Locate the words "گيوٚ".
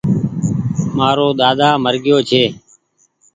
2.03-2.23